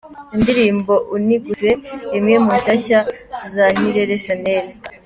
[0.35, 1.69] Indirimbo Uniguse,
[2.17, 2.99] imwe mu nshyashya
[3.53, 4.65] za Nirere Shanel:.